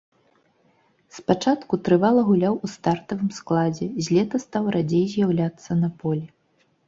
[1.17, 6.25] Спачатку трывала гуляў у стартавым складзе, з лета стаў радзей з'яўляцца на полі.